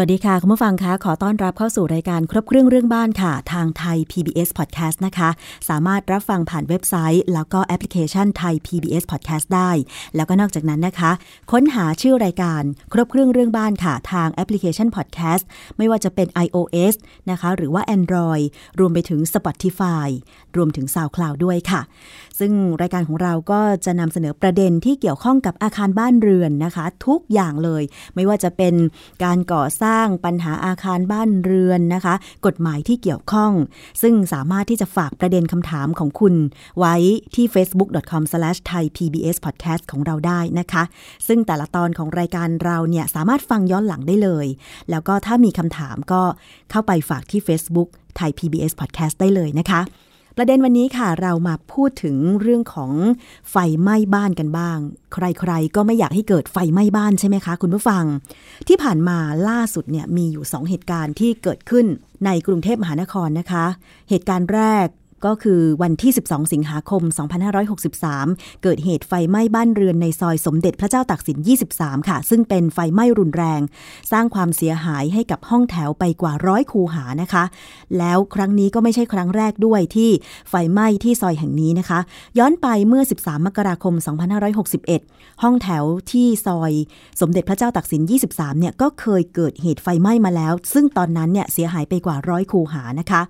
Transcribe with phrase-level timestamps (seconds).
[0.00, 5.30] วัสดีค่ะ คุณผู้ฟังคะขอต้อนรับเข้าสู่รายการครบเครื่องเรื่องบ้านค่ะ ทางไทย PBS Podcast นะคะ
[5.68, 9.70] สามารถรับฟังผ่านเว็บไซต์ แล้วก็แอปพลิเคชันไทย PBS Podcast ได้
[10.16, 11.10] แล้วก็นอกจากนั้นนะคะ
[11.52, 15.44] ค้นหาชื่อรายการครบเครื่องเรื่องบ้านค่ะ ทางแอปพลิเคชัน Podcast
[15.78, 16.94] ไม่ว่าจะเป็น iOS
[17.30, 18.44] นะคะ หรือว่า Android
[18.78, 20.08] รวมไปถึง Spotify
[20.56, 21.80] รวมถึง SoundCloud ด้วยค่ะ
[22.38, 27.82] ซึ่งรายการของเราก็จะนำเสนอประเด็นที่เกี่ยวข้องกับอาคารบ้านเรือนนะคะ ทุกอย่างเลย
[28.14, 28.74] ไม่ว่าจะเป็น
[29.24, 29.87] การก่อสร้าง
[30.24, 32.14] ปัญหาอาคารบ้านเรือนนะคะ
[32.46, 33.52] กฎหมายที่เกี่ยวข้อง
[34.02, 36.34] ซึ่งสามารถที่จะฝากประเด็นคำถามของคุณ
[36.78, 36.94] ไว้
[37.34, 40.82] ที่ facebook.com/thaipbspodcast ของเราได้นะคะ
[41.26, 44.46] ซึ่งแต่ละตอนของรายการเราเนี่ยสามารถฟังย้อนหลังได้เลย
[44.90, 46.22] แล้วก็ถ้ามีคำถามก็
[46.70, 49.80] เข้าไปฝากที่ Facebook ไทย PBS Podcast ได้เลยนะคะ
[50.40, 52.92] ประเด็นวันนี้ค่ะเรามาพูดถึงเรื่องของ
[53.50, 54.78] ไฟไหม้บ้านกันบ้าง
[55.12, 58.04] ใครๆ ก็ไม่อยากให้เกิดไฟไหม้บ้านใช่ไหมคะ คุณผู้ฟัง
[58.68, 61.86] ที่ผ่านมาล่าสุดเนี่ยมีอยู่ 2 เหตุการณ์ที่เกิดขึ้น
[62.26, 63.64] ในกรุงเทพมหานครนะคะ
[64.10, 64.86] เหตุการณ์แรก
[65.26, 67.02] ก็คือวันที่ 12 สิงหาคม
[67.82, 71.38] 2563 เกิดเหตุไฟไหม้บ้านเรือนในซอยสมเด็จพระเจ้าตากสิน
[71.72, 73.60] 23 ค่ะ ซึ่งเป็นไฟไหม้รุนแรง
[74.12, 77.44] สร้างความเสียหายให้กับห้องแถวไปกว่าร้อยคูหานะคะ
[77.98, 80.10] แล้วครั้งนี้ก็ไม่ใช่ครั้งแรกด้วยที่
[80.50, 81.98] ไฟไหม้ที่ซอยแห่งนี้นะคะ
[82.38, 83.94] ย้อนไปเมื่อ 13 มกราคม
[84.68, 86.72] 2561 ห้องแถวที่ซอย
[87.20, 93.22] สมเด็จพระเจ้าตากสิน 23 เนี่ยก็เคยเกิดเหตุไฟไหม้มาแล้ว ซึ่งตอนนั้นเนี่ยเสียหายไปกว่าร้อยคูหานะคะ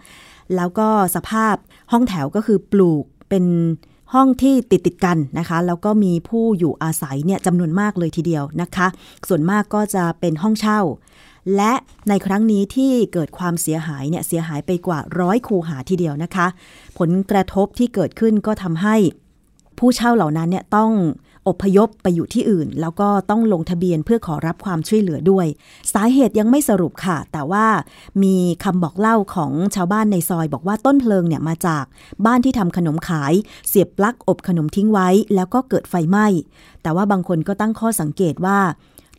[0.56, 1.54] แล้วก็สภาพ
[1.92, 3.44] ห้องแถวก็คือปลูกเป็น
[4.14, 8.86] ห้องที่ติดติดกันนะคะ แล้วก็มีผู้อยู่อาศัยเนี่ยจำนวนมากเลยทีเดียวนะคะ
[9.28, 10.80] ส่วนมากก็จะเป็นห้องเช่า
[11.56, 11.72] และ
[12.08, 16.46] ในครั้งนี้ที่เกิดความเสียหายเนี่ยเสียหายไปกว่าร้อยคูหาทีเดียวนะคะ
[16.98, 18.96] ผลกระทบที่เกิดขึ้นก็ทำให้
[19.78, 20.90] ผู้เช่าเหล่านั้นเนี่ยต้อง
[21.48, 25.46] อพยพไปอยู่ที่อื่น แล้วก็ต้องลงทะเบียนเพื่อขอรับความช่วยเหลือด้วย
[25.94, 27.66] สาเหตุยังไม่สรุปค่ะ แต่ว่า
[28.22, 31.84] มีคำบอกเล่าของชาวบ้านในซอยบอกว่าต้นเพลิงเนี่ยมาจาก
[32.26, 33.32] บ้านที่ทำขนมขาย
[33.68, 36.26] เสียบปลั๊กอบขนมทิ้งไว้ แล้วก็เกิดไฟไหม้
[36.82, 38.58] แต่ว่าบางคนก็ตั้งข้อสังเกตว่า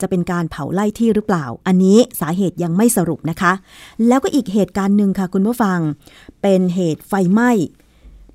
[0.02, 3.54] จะเป็นการเผาไล่ที่หรือเปล่า อันนี้สาเหตุยังไม่สรุปนะคะ
[4.08, 5.80] แล้วก็อีกเหตุการณ์หนึ่งค่ะคุณผู้ฟัง
[6.42, 7.52] เป็นเหตุไฟไหม้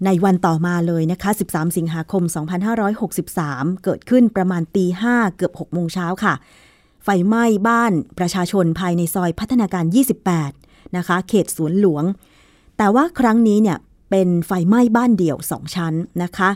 [0.04, 2.22] ในวันต่อมาเลยนะคะ 13 สิงหาคม
[3.04, 6.34] 2563 เกิดขึ้นประมาณตี 5 เกือบ 6 โมงเช้าค่ะ
[7.04, 9.84] ไฟไหม้บ้านประชาชนภายในซอยพัฒนาการ
[10.41, 12.04] 28 นะคะ เขตสวนหลวง
[12.78, 13.78] แต่ว่าครั้งนี้เนี่ย
[14.10, 16.50] เป็นไฟไหม้บ้านเดี่ยว 2 ชั้นนะคะ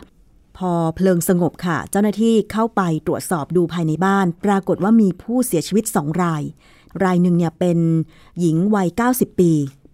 [0.57, 6.43] พอเพลิงสงบค่ะ เจ้าหน้าที่เข้าไปตรวจสอบดูภายในบ้าน ปรากฏว่ามีผู้เสียชีวิต 2 ราย
[7.03, 7.77] รายหนึ่งเนี่ยเป็น
[8.39, 9.51] หญิงวัย 90 ปี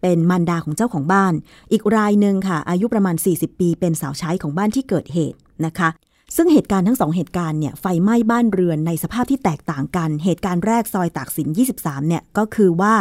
[0.07, 1.33] เป็นมารดาของเจ้าของบ้าน
[1.71, 5.89] อีกรายหนึ่งค่ะ อายุประมาณ 40 ปีเป็นสาวใช้ของบ้านที่เกิดเหตุนะคะ
[6.35, 11.47] ซึ่งเหตุการณ์ทั้งสองเหตุการณ์เนี่ยไฟไหม้บ้านเรือนในสภาพที่แตกต่างกัน เหตุการณ์แรกซอยตากสิน
[11.79, 12.93] 23 เนี่ยก็คือว่า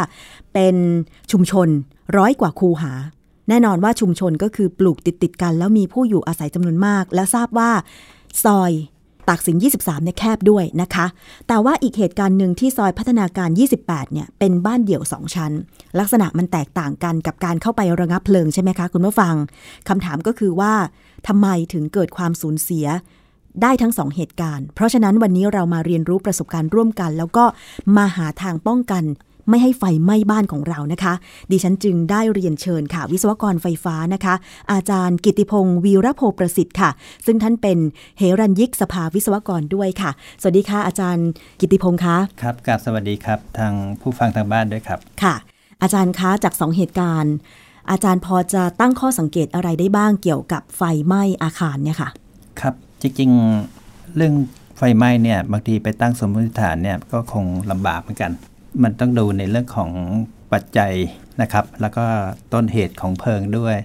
[0.53, 0.75] เป็น
[1.31, 1.67] ชุมชน
[2.17, 2.93] ร้อยกว่าคูหา
[3.49, 7.71] แน่นอนว่าชุมชนก็คือปลูกติดติดกัน แล้วมีผู้อยู่อาศัยจำนวนมาก และทราบว่า
[8.43, 8.71] ซอย
[9.29, 11.05] ตากสิน 23เนี่ยแคบด้วยนะคะ
[11.47, 13.49] แต่ว่าอีกเหตุการณ์หนึ่งที่ซอยพัฒนาการ
[13.81, 15.51] 28 เนี่ย เป็นบ้านเดี่ยว 2 ชั้น
[15.99, 19.35] ลักษณะมันแตกต่างกันกับการเข้าไประงับเพลิงใช่ไหมคะ คุณผู้ฟัง
[19.89, 20.73] คำถามก็คือว่า
[21.27, 22.85] ทำไมถึงเกิดความสูญเสีย
[23.61, 27.45] ได้ทั้งสองเหตุการณ์ เพราะฉะนั้นวันนี้เรามาเรียนรู้ประสบการณ์ร่วมกัน แล้วก็
[27.97, 29.03] มาหาทางป้องกัน
[29.49, 31.13] ไม่ให้ไฟไหม้บ้านของเรานะคะ
[31.51, 34.35] ดิฉันจึงได้เรียนเชิญค่ะ วิศวกรไฟฟ้านะคะ
[34.71, 36.89] อาจารย์กิติพงศ์วีระโพประสิทธิ์ค่ะ
[37.25, 37.77] ซึ่งท่านเป็น
[38.17, 40.11] เฮรัญยิกสภาวิศวกรด้วยค่ะ
[40.41, 41.27] สวัสดีค่ะ อาจารย์
[41.59, 45.35] กิติพงศ์คะครับกราบสวัสดีครับทางผู้ฟังทางบ้านด้วยครับค่ะ
[45.81, 47.33] อาจารย์คะจากสองเหตุการณ์
[47.91, 52.09] อาจารย์พอจะตั้งข้อสังเกตอะไรได้บ้างเกี่ยวกับไฟไหม้อาคารเนี่ยค่ะ
[52.61, 54.33] ครับจริงๆเรื่อง
[54.77, 58.31] ไฟไหม้เนี่ยบางทีไปตั้งสมมติฐานเนี่ยก็คงลำบากเหมือนกัน
[58.83, 59.91] มันต้องดูในเรื่องของ
[60.53, 60.93] ปัจจัย
[61.41, 62.05] นะครับ แล้วก็
[62.53, 63.77] ต้นเหตุของเพลิงด้วย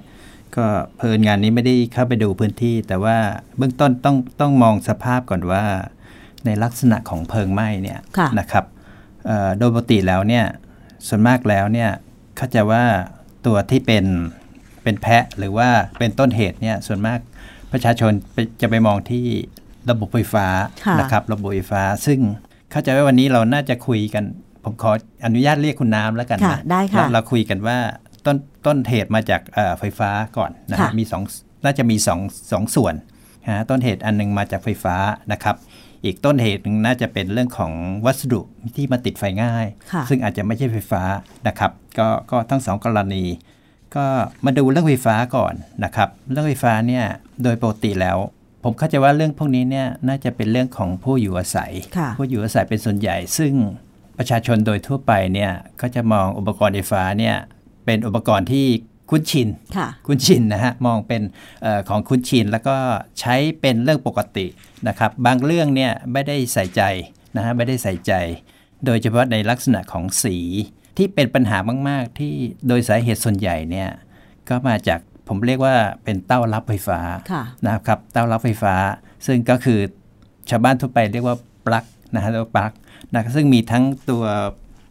[0.56, 0.66] ก็
[0.96, 3.16] เพลินงานนี้ไม่ได้เข้าไปดูพื้นที่ แต่ว่า
[3.56, 5.64] เบื้องต้นต้องต้องมองสภาพก่อนว่า
[6.44, 8.64] ในลักษณะของเพลิงไหม้เนี่ยค่ะนะครับ
[9.26, 10.44] เอ่อโดยปกติแล้วเนี่ย
[11.08, 11.90] ส่วนมากแล้วเนี่ย
[12.36, 12.84] เข้าใจว่า
[13.46, 14.04] ตัวที่เป็น
[14.82, 17.18] เป็นแพะหรือว่าเป็นต้นเหตุเนี่ยส่วนมาก
[17.72, 19.24] ประชาชนไปจะไปมองที่
[19.90, 20.46] ระบบไฟฟ้า
[20.84, 22.18] ค่ะนะครับระบบไฟฟ้า ซึ่ง
[22.70, 24.24] เข้าใจว่าวันนี้เราน่าจะคุยกัน
[24.64, 24.90] ผมขอ
[25.26, 27.78] อนุญาตเรียกคุณน้ำแล้วกันค่ะนะได้ค่ะเราเราคุยกันว่า
[28.26, 28.36] ต้น
[28.66, 31.22] ต้นเหตุมาจากเอ่อไฟฟ้าก่อนนะฮะค่ะมีสอง
[31.64, 32.20] น่าจะมีสอง
[32.52, 32.94] สองส่วน
[33.44, 34.96] นะฮะต้นเหตุอันหนึงมาจากไฟฟ้า
[35.32, 35.56] นะครับ
[36.04, 37.72] อีกต้นเหตุหนึ่งน่าจะเป็นเรื่องของ
[38.06, 38.40] วัสดุ
[38.76, 41.02] ที่มาติดไฟง่ายค่ะซึ่งอาจจะไม่ใช่ไฟฟ้า
[41.48, 43.24] นะครับ ก็ก็ทั้งสองกรณี
[43.96, 44.04] ก็
[44.44, 45.54] มาดูเรื่องไฟฟ้าก่อน
[45.84, 47.04] นะครับ เรื่องไฟฟ้าเนี่ย
[47.42, 48.18] โดยปกติแล้ว
[48.64, 53.52] ผมเข้าใจว่าเรื่องพวกนี้เนี่ยน่าจะเป็นเรื่องของผู้อยู่อาศัยค่ะผู้อยู่อาศัยเป็นส่วนใหญ่ ซึ่ง
[54.20, 57.36] ประชาชนโดยทั่วไปเนี่ยก็จะมองอุปกรณ์ไฟฟ้าเนี่ย
[57.84, 58.66] เป็นอุปกรณ์ที่
[59.10, 61.22] คุ้นชินค่ะคุ้นชินนะฮะมองเป็น
[61.62, 62.76] เออของคุ้นชิน แล้วก็
[63.20, 64.46] ใช้เป็นเรื่องปกติ
[64.88, 66.82] นะครับบางเรื่องเนี่ยไม่ได้ใส่ใจ
[67.36, 68.12] นะฮะไม่ได้ใส่ใจ
[68.86, 70.36] โดยเฉพาะในลักษณะของสี
[70.96, 71.58] ที่เป็นปัญหา
[71.88, 72.32] มาก ๆ ที่
[72.68, 73.88] โดยสาเหตุส่วนใหญ่เนี่ย
[74.48, 75.74] ก็มาจากผมเรียกว่า
[76.04, 77.00] เป็นเต้ารับไฟฟ้า
[77.32, 78.74] ค่ะนะครับเต้ารับไฟฟ้า
[79.26, 79.80] ซึ่งก็คือ
[80.50, 81.36] ชาวบ้านทั่วไปเรียกว่า
[81.66, 81.84] ปลั๊ก
[82.14, 82.72] นะฮะเรียกว่าปลั๊ก
[83.14, 84.24] นะครับซึ่งมีทั้งตัว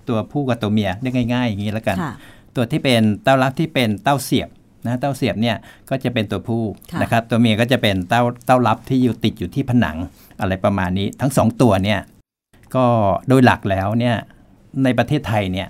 [0.09, 2.13] ตัวผู้กับตัวเมียเรียกง่าย ๆ อย่างนี้แล้วกันค่ะ
[2.55, 4.49] ตัวที่เป็นเต้ารับที่เป็นเต้าเสียบ
[4.85, 5.57] นะเต้าเสียบเนี่ย
[5.89, 9.97] ก็จะเป็นตัวผู้ค่ะนะครับตัวเมียก็จะเป็นเต้าเต้ารับที่อยู่ติดอยู่ที่ผนัง
[10.41, 11.99] อะไรประมาณนี้ ทั้งสองตัวเนี่ย
[12.75, 12.85] ก็
[13.27, 14.15] โดยหลักแล้วเนี่ย
[14.83, 15.67] ในประเทศไทยเนี่ย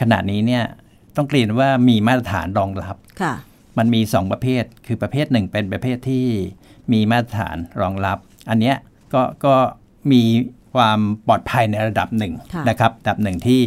[0.00, 0.64] ขณะนี้เนี่ย
[1.16, 3.34] ต้องเรียนว่ามีมาตรฐานรองรับค่ะ
[3.78, 6.26] มันมี 2 ประเภท คือประเภทหนึ่งเป็นประเภทที่
[6.92, 8.18] มีมาตรฐานรองรับ
[8.50, 8.76] อันเนี้ย
[9.14, 9.54] ก็ก็
[10.12, 10.22] มี
[10.74, 13.60] ความปลอดภัยในระดับหนึ่งค่ะนะครับระดับหนึ่งที่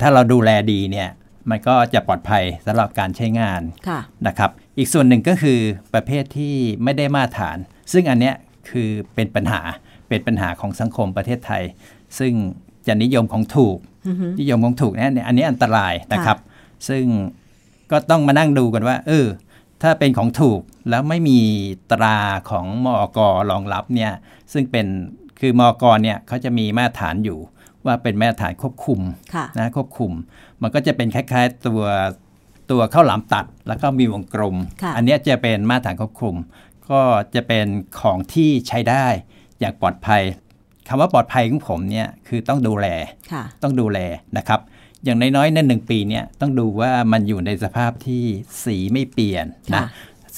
[0.00, 1.08] ถ้าเราดูแลดีเนี่ย
[1.50, 5.58] มันก็จะปลอดภัยสำหรับการใช้งานค่ะนะครับ อีกส่วนหนึ่งก็คือ
[5.94, 7.56] ประเภทที่ไม่ได้มาตรฐาน
[7.92, 8.34] ซึ่งอันเนี้ย
[8.70, 9.60] คือเป็นปัญหา
[10.08, 11.62] เป็นปัญหาของสังคมประเทศไทย
[12.18, 12.32] ซึ่ง
[12.86, 16.38] จะนิยมของถูกอือฮึนิยมของถูกเนี่ยเนี่ยอันนี้อันตรายนะครับ
[16.88, 17.04] ซึ่ง
[17.90, 19.26] ก็ต้องมานั่งดูกันว่า เออ
[19.82, 21.40] ถ้าเป็นของถูกแล้วไม่มี
[21.92, 22.18] ตรา
[22.50, 23.18] ของมอก
[23.50, 24.12] รองรับเนี่ย
[24.52, 24.86] ซึ่งเป็น
[25.40, 27.38] คือมอกเนี่ยเขาจะมีมาตรฐานอยู่
[27.86, 29.00] ว่าเป็นมาตรฐานควบคุม
[29.34, 30.12] ค่ะนะควบคุม
[30.62, 31.82] มันก็จะเป็นคล้ายๆตัว
[32.70, 36.34] ตัวข้าวหลามตัดแล้วก็มีวงกลมค่ะอันเนี้ยจะเป็นมาตรฐานควบคุม
[36.90, 37.00] ก็
[37.34, 37.66] จะเป็น
[38.00, 39.06] ของที่ใช้ได้
[39.60, 40.22] อย่างปลอดภัย
[40.88, 42.86] คำว่าปลอดภัยของผมเนี่ยคือต้องดูแล
[43.32, 43.98] ค่ะต้องดูแล
[44.36, 44.60] นะครับ
[45.04, 48.22] อย่างน้อยๆในหนึ่งปีเนี่ยต้องดูว่ามันอยู่ในสภาพที่
[48.64, 49.86] สีไม่เปลี่ยนนะค่ะ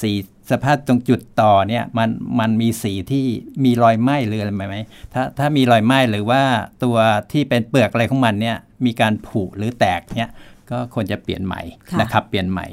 [0.01, 0.11] สี
[0.51, 2.09] สภาพตรงจุดต่อเนี่ยมัน
[2.39, 3.25] มันมีสีที่
[3.63, 4.77] มีรอยไหม้หรืออะไรไหม
[5.13, 6.41] ถ้าถ้ามีรอยไหม้หรือว่า
[6.83, 6.97] ตัว
[7.31, 10.29] ที่เป็นเปลือกอะไรของมันเนี่ยมีการผุหรือแตกเนี่ย
[10.71, 12.67] ก็ควรจะเปลี่ยนใหม่ค่ะนะครับเปลี่ยนใหม่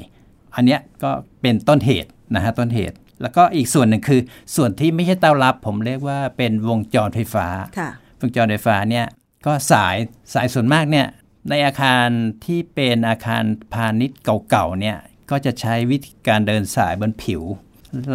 [0.55, 1.11] อันเนี้ยก็
[1.41, 4.21] เป็นต้นเหตุนะฮะต้นเหตุ แล้วก็อีกส่วนหนึ่งคือ
[4.55, 7.47] ส่วนที่ไม่ใช่เต้ารับ ผมเรียกว่าเป็นวงจรไฟฟ้า
[7.79, 7.89] ค่ะ
[8.19, 9.05] วงจรไฟฟ้าเนี่ย
[9.45, 9.95] ก็สาย
[10.33, 11.07] สายส่วนมากเนี่ย
[11.49, 12.07] ในอาคาร
[12.45, 13.43] ที่เป็นอาคาร
[13.73, 14.97] พาณิชย์เก่าๆเนี่ย
[15.31, 17.43] ก็จะใช้วิธีการเดินสายบนผิว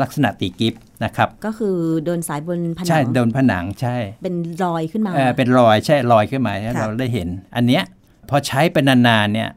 [0.03, 0.75] ลักษณะตีกิฟ
[1.05, 7.83] นะครับ ก็คือเดินสายบนผนัใช่งเดินผนังใช่ เป็นรอยขึ้นมาเออเป็นรอยใช่รอยขึ้นมาให้ค่ะเราได้เห็น อันเนี้ย
[8.29, 9.51] พอใช้เป็นนานๆเนี่ย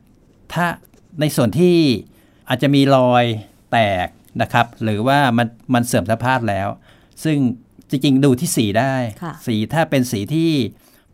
[0.53, 0.65] ถ้า
[1.19, 1.75] ในส่วนที่
[2.49, 3.23] อาจจะมีรอย
[3.71, 4.07] แตก
[4.41, 6.67] นะครับ หรือว่ามันมันเสื่อมสภาพแล้ว
[7.23, 7.37] ซึ่ง
[7.89, 8.93] จริงๆดูที่สีได้
[9.23, 10.51] ค่ะสีถ้าเป็นสีที่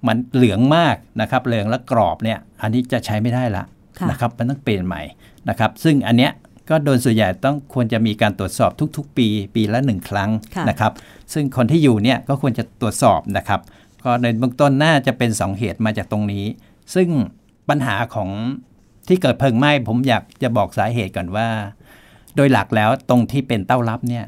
[0.08, 3.64] มันเหลืองมากนะครับ เหลืองและกรอบเนี่ย อันนี้จะใช้ไม่ได้ละ
[4.00, 5.02] ค่ะนะครับ มันต้องเปลี่ยนใหม่
[5.50, 6.32] นะครับ ซึ่งอันเนี้ย
[6.70, 10.92] ก็โดยส่วนใหญ่ต้องควรจะมีการตรวจสอบทุก ๆ ปีปีละหนึ่งครั้งค่ะนะครับ
[11.34, 13.62] ซึ่งคนที่อยู่เนี่ยก็ควรจะตรวจสอบนะครับ
[14.04, 16.46] ก็ในเบื้องต้นน่าจะเป็น 2 เหตุมาจากตรงนี้
[16.96, 17.08] ซึ่ง
[17.70, 18.30] ปัญหาของ
[19.08, 21.48] ที่เกิดเพลิงไหม้ผมอยากจะบอกสาเหตุก่อนว่า
[22.36, 24.26] โดยหลักแล้วตรงที่เป็นเต้ารับเนี่ย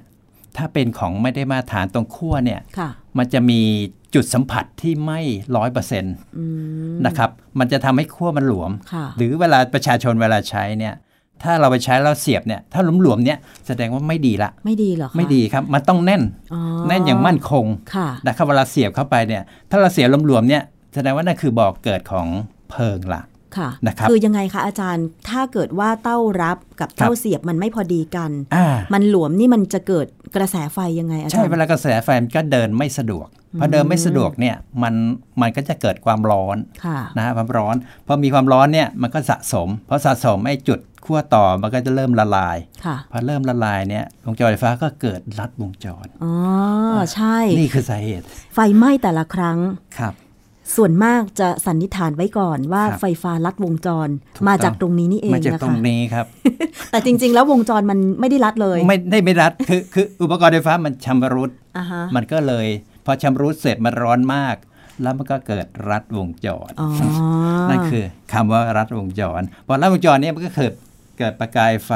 [0.57, 3.61] ถ้าเป็นของไม่ได้มาตรฐานตรงขั้วเนี่ยค่ะมันจะมี
[4.15, 5.19] จุดสัมผัสที่ไม่
[5.55, 6.45] ร้อยเปอร์เซ็นต์อื
[6.93, 7.29] มนะครับ
[7.59, 10.93] มันจะทำให้ขั้วมันหลวมค่ะหรือเวลาประชาชนเวลาใช้เนี่ย
[11.43, 13.37] ถ้าเราไปใช้แล้วเสียบเนี่ยถ้าหลวมๆเนี่ย
[13.67, 16.23] แสดงว่าไม่ดีละ ไม่ดีเหรอคะไม่ดีครับ มันต้องแน่น
[16.53, 17.65] อ๋อแน่นอย่างมั่นคง
[17.95, 20.63] ค่ะนะครับเวลาเสียบเข้าไปเนี่ยถ้าเราเสียบหลวมๆเนี่ย
[20.95, 22.27] แสดงว่านั่นคือบอกเกิดของ
[22.69, 23.21] เพลิงละ
[23.57, 33.27] ค่ะนะครับคือยังไงคะอาจารย์ถ้าเกิดว่าเต้ารับกับเต้าครับเสียบมันไม่พอดีกันอ่ามันหลวมนี่มันจะเกิดกระแสไฟยังไงอาจาใช่รย์เวลากระแสไฟมันก็เดินไม่สะดวก
[33.59, 34.93] พอเดินไม่สะดวกเนี่ยมัน
[35.41, 37.75] มันก็จะเกิดความร้อนค่ะนะฮะความร้อน
[38.07, 46.33] พอมีความร้อนเนี่ยมันก็สะสมพอสะสมไอ้จุด ขั้วต่อมันก็จะเริ่มละลายค่ะพอเริ่มละลายเนี่ยวงจรไฟฟ้าก็เกิดลัดวงจรอ๋อ
[47.13, 49.57] ใช่ นี่คือสาเหตุ ไฟไหม้แต่ละครั้ง
[49.99, 50.13] ครับ
[50.75, 56.25] ส่วนมากจะสันนิษฐานไว้ก่อนว่าครับไฟฟ้าลัดวงจรถูกมาต้องจากตรงนี้นี่เองมาจากนะตรงคะนี้ครับ
[56.91, 62.67] แต่จริง ๆ แล้ววงจรมันไม่ได้ลัดเลย ไม่ได้ไม่รัดคือคืออุปกรณ์ไฟฟ้ามันชำรุดอ่าฮะมันก็เลย
[63.05, 64.55] พอชำรุดเสร็จมันร้อนมาก
[65.01, 66.89] แล้วมันก็เกิดรัดวงจรอ๋อ
[67.69, 70.73] นั่นคือคำว่ารัดวงจรพอรัดวงจรเนี่ยมันก็เกิด
[71.17, 71.91] เกิดประกายไฟ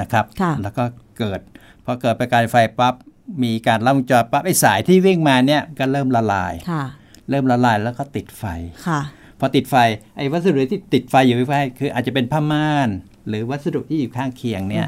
[0.00, 0.84] นะครับค่ะแล้วก็
[1.18, 1.40] เกิด
[1.84, 2.94] พอเกิดประกายไฟปั๊บ
[3.42, 6.84] มีการรัดวงจรปั๊บไอ้สายที่วิ่งมาเนี่ยก็เริ่มละลายค่ะ
[7.30, 8.44] เริ่มละลายแล้วก็ติดไฟ
[8.86, 9.00] ค่ะ
[9.40, 9.76] พอติดไฟ
[10.16, 12.88] ไอ้วัสดุที่ติดไฟอยู่ไฟคืออาจจะเป็นผ้าม่าน
[13.28, 14.86] หรือวัสดุที่อยู่ข้างเคียงเนี่ย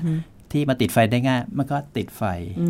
[0.53, 2.23] ที่มาติดไฟได้ง่าย มันก็ติดไฟ
[2.61, 2.69] อื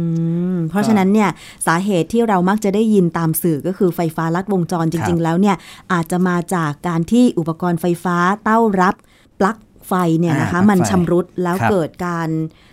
[0.54, 1.30] มเพราะฉะนั้นเนี่ย
[1.66, 5.56] สาเหตุที่เรามักจะได้ยินตามสื่อก็คือไฟฟ้าลัดวงจรจริง ๆ แล้วเนี่ย
[5.92, 8.94] อาจจะมาจากการที่อุปกรณ์ไฟฟ้าเต้ารับ
[9.40, 9.56] ปลั๊ก
[9.90, 12.28] ไฟเนี่ยนะคะอ่าปลั๊กไฟมันชำรุดแล้วครับเกิดการ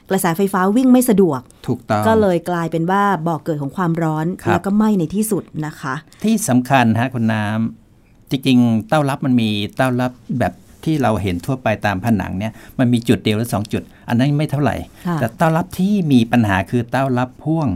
[0.10, 10.54] กระแสไฟฟ้าวิ่งไม่สะดวก ถูกต้อง ก็เลยกลายเป็นว่าบ่อกเกิดของความร้อนครับแล้วก็ไหม้ในที่สุดนะคะ ที่สำคัญฮะคุณน้ำจริงๆ เต้ารับมันมีเต้ารับแบบ
[10.86, 14.76] ที่เราเห็นทั่วไปตามผนังเนี่ยมันมีจุดเดียวหรือสองจุด อันนั้นไม่เท่าไหร่
[15.08, 17.70] ค่ะแต่เต้ารับที่มีปัญหาคือเต้ารับพ่วง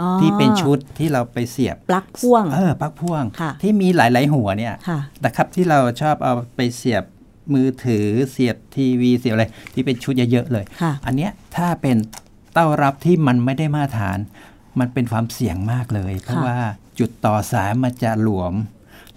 [0.00, 7.04] อ๋อที่เป็นชุดที่เราไปเสียบปลั๊กพ่วงเออปลั๊กพ่วงค่ะที่มีหลาย ๆ หัวเนี่ยค่ะนะครับที่เราชอบเอาไปเสียบ
[7.54, 11.96] มือถือเสียบทีวีเสียบอะไร ที่เป็นชุดเยอะๆเลยค่ะอันเนี้ยถ้าเป็น
[12.52, 14.18] เต้ารับที่มันไม่ได้มาตรฐาน
[14.78, 16.58] มันเป็นความเสี่ยงมากเลย เพราะว่า
[16.98, 18.54] จุดต่อสายมันจะหลวม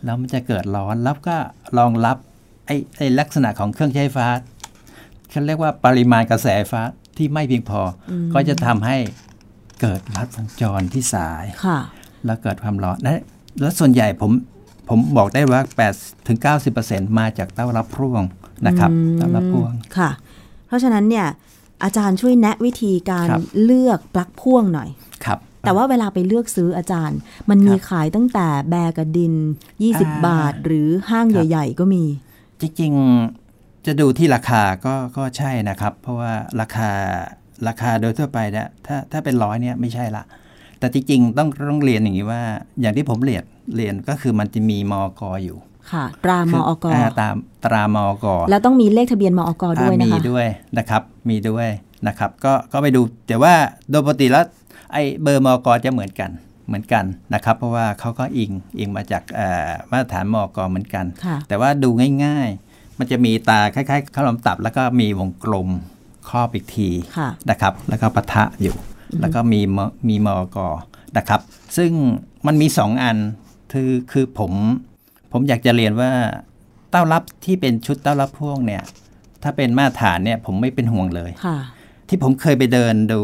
[0.04, 1.36] แล้วมันจะเกิดร้อนแล้วก็
[1.78, 2.18] รองรับ
[2.66, 4.28] ไอ้ไอ้ลักษณะของเครื่องใช้ไฟฟ้า
[5.30, 6.82] เขาเรียกว่าปริมาณกระแสไฟฟ้า
[7.18, 8.98] ที่ไม่เพียงพออก็จะทำให้
[9.82, 11.80] เกิดลัดวงจรที่สายค่ะ
[12.26, 13.14] แล้วเกิดความร้อนและ
[13.60, 14.32] แล้วส่วนใหญ่ผม
[14.90, 15.62] ผมบอกได้ว่า
[15.96, 16.38] 8ถึง
[16.78, 18.24] 90%มาจากเต้ารับพ่วง
[18.68, 20.10] นะครับอืมเต้ารับพ่วงค่ะ
[20.68, 21.28] เพราะฉะนั้นเนี่ย
[21.84, 24.90] อาจารย์ช่วยแนะวิธีการครับเลือกปลั๊กพ่วงหน่อย
[25.26, 27.18] ครับแต่ว่าเวลาไปเลือกซื้ออาจารย์
[27.50, 32.04] มันมีครับขายตั้งแต่แบร์กับดิน 20อ่าบาท หรือห้างครับใหญ่ ๆ ก็มี
[32.62, 36.90] จริงๆ จะดูที่ราคาก็ก็ใช่นะครับ เพราะว่าราคา
[37.68, 40.24] ราคาโดยทั่วไปเนี่ยถ้าถ้าเป็นร้อยเนี่ยไม่ใช่ละ
[40.84, 42.42] แต่จริงๆต้องต้องเรียนอย่างนี้ว่า
[42.82, 43.44] อย่างที่ผมเรียน
[43.76, 45.58] เรียนก็คือมันจะมีมอกอยู่
[45.92, 47.36] ค่ะตรามอกาตาม
[47.66, 50.48] ตรามอกแล้วต้องมีเลขทะเบียนมอกด้วยนะมีคะด้วย
[50.78, 51.68] นะครับ มีด้วย
[52.08, 53.54] นะครับ ก็ก็ไปดูแต่ว่า
[53.90, 54.46] โดยปกติแล้ว
[54.94, 56.30] ไอ้เบอร์มอกจะเหมือนกัน
[56.68, 61.90] เหมือนกันนะครับ เพราะว่าเขาก็อิงอิงมาจากเอ่อมาตรฐานมอกเหมือนกันค่ะแต่ว่าดู
[62.26, 65.70] ง่ายๆ มันจะมีตาคล้ายๆข้าวหลามตับ แล้วก็มีวงกลม
[66.30, 68.76] ครอบอีกทีค่ะนะครับ แล้วก็ปะทะอยู่
[69.22, 69.80] แล้วก็มีม
[70.10, 70.58] มีมอก
[71.18, 71.42] นะครับ
[71.78, 71.92] ซึ่ง
[72.48, 73.18] มันมีสองอัน
[73.72, 74.52] คือคือผม
[75.32, 76.12] ผมอยากจะเรียนว่า
[76.92, 78.84] เต้ารับที่เป็นชุดเต้ารับพ่วงเนี่ย
[79.44, 81.58] ถ้าเป็นมาตรฐานเนี่ยผมไม่เป็นห่วงเลยค่ะ
[82.10, 83.22] ที่ผมเคยไปเดินดู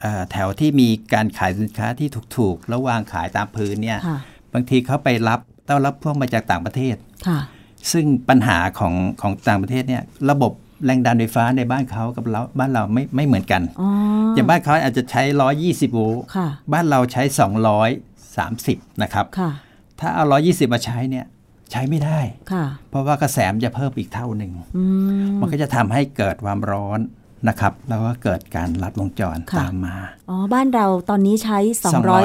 [0.00, 4.18] เอ่อแถวที่มีการขายสินค้าที่ถูกๆแล้ววางขายตามพื้นเนี่ยค่ะ
[4.54, 6.96] บางทีเขาไปรับเต้ารับพ่วงมาจากต่างประเทศ
[7.28, 7.38] ค่ะ
[7.92, 10.52] ซึ่งปัญหาของของต่างประเทศเนี่ย ระบบ
[10.84, 13.88] แรงดันไฟฟ้าในบ้านเขากับเราบ้านเราไม่ไม่เหมือนกันอ๋อ
[14.34, 15.22] อย่างบ้านเขาอาจจะใช้
[15.58, 17.22] 120 โวลต์ค่ะบ้านเราใช้
[18.32, 19.50] 230 นะครับค่ะ
[20.00, 21.26] ถ้าเอา 120 มาใช้เนี่ย
[21.70, 22.20] ใช้ไม่ได้
[22.52, 24.84] ค่ะเพราะว่ากระแสมนจะเพิ่มอีกเท่าหนึ่งอื
[25.26, 27.00] มมันก็จะทำให้เกิดความร้อน
[27.48, 29.96] นะครับ แล้วก็เกิดการลัดวงจรค่ะตามมา
[30.30, 31.58] อ๋อ บ้านเราตอนนี้ใช้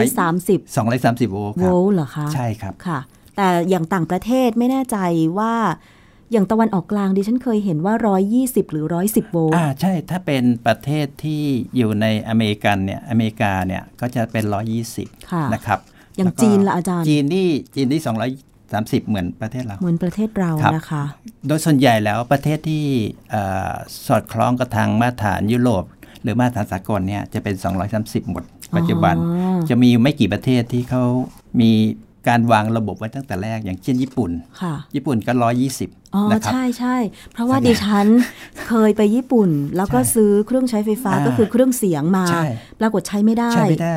[0.09, 2.99] 230 230 โวลต์คโวรับลต์เหรอคะ ใช่ครับค่ะ
[3.35, 4.97] แต่อย่างต่างประเทศไม่แน่ใจ
[5.39, 5.53] ว่า
[6.31, 7.93] อย่างตะวันออกกลางดิฉันเคยเห็นว่า
[8.33, 11.41] 120 หรือ 110 โวลต์อ่าใช่ถ้าเป็นประเทศที่
[11.75, 14.43] อยู่ในอเมริกันเนี่ยอเมริกาเนี่ยก็จะเป็น
[14.87, 15.79] 120ค่ะนะครับ
[16.17, 18.01] อย่างแล้วก็จีนล่ะอาจารย์ จีนนี่จีนที่
[18.55, 21.03] 230 เหมือนประเทศเรา เหมือนประเทศเราครับนะคะ
[21.47, 22.83] โดยส่วนใหญ่แล้วประเทศที่
[23.31, 23.73] เอ่อ
[24.07, 25.83] สอดคล้องกับทางมาตรฐานยุโรป
[26.21, 27.55] หรือมาตรฐานสากลเนี่ยจะเป็น
[27.93, 28.43] 230 หมด
[28.75, 31.03] ปัจจุบันอ๋อจะมีอยู่ไม่กี่ประเทศที่เขา
[31.61, 31.71] มี
[32.29, 34.31] การวางระบบไว้ตั้งแต่แรกอย่างเช่นญี่ปุ่น
[34.61, 35.33] ค่ะญี่ปุ่นก็
[36.13, 36.95] อ๋อ120นะครับใช่ใช่
[37.31, 38.07] เพราะว่าส่วนใหญ่ดิฉัน
[38.67, 42.43] เคยไปญี่ปุ่น แล้วก็ใช่ซื้อเครื่องใช้ไฟฟ้าอ่าก็คือเครื่องเสียงมาใช่
[42.79, 43.95] ปรากฏใช้ไม่ได้ใช่ไม่ได้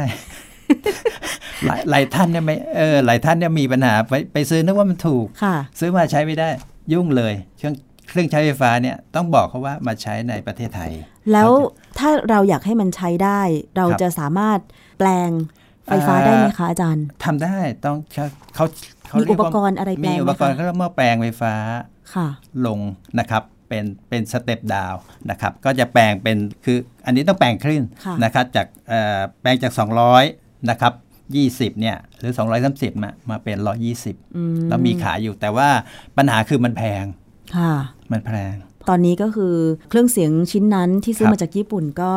[1.66, 6.48] หลายหลายท่านเนี่ยไม่เออหลายท่านเนี่ยมีปัญหาไปไปซื้อนึกว่ามันถูกค่ะซื้อมาใช้ไม่ได้
[6.92, 7.74] ยุ่งเลยเครื่อง
[8.08, 10.92] เครื่องใช้ไฟฟ้าเนี่ยต้องบอกเขาว่ามาใช้ในประเทศไทย
[11.32, 13.40] แล้วเขาจะถ้าเราอยากให้มันใช้ได้
[13.76, 14.58] เราครับจะสามารถ
[14.98, 15.30] แปลง
[15.86, 18.24] ไฟฟ้าอ่าได้ไหมคะอาจารย์ทำได้ต้องเขา
[18.54, 18.64] เขา
[19.08, 21.54] เขามีเรียอุปว่ากรณ์อะไรแปลมีงอุไหมปกรณ์คะเขาเรียกว่าแปลงไฟฟ้า
[22.14, 22.28] ค่ะ
[22.66, 22.78] ลง
[23.18, 24.94] นะครับเป็นเป็นสเต็ปดาว
[25.30, 29.72] นะครับก็จะแปลงเป็นคืออันนี้ต้องแปลงคลื่นค่ะนะครับจากเอ่อแปลงจาก
[30.20, 30.92] 200นะครับ
[31.36, 32.32] 20เนี่ยหรือ
[32.68, 33.56] 230 มามาเป็น
[33.96, 35.68] 120อืมแล้วมีขายอยู่แต่ว่า
[36.16, 37.04] ปัญหาคือมันแพง
[37.56, 37.72] ค่ะ
[38.12, 38.54] มันแพง
[38.88, 39.54] ตอนนี้ก็คือ
[39.90, 42.12] เครื่องเสียงชิ้นนั้นที่ซื้อครับมาจากญี่ปุ่นก็